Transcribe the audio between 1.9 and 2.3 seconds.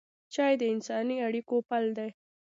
دی.